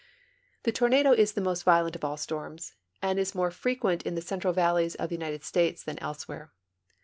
[0.63, 4.15] The tornado is the most violent of all storms, and is more fre quent in
[4.15, 6.51] the central valleys of the United States than elsewhere.